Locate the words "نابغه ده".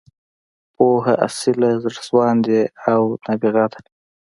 3.25-3.79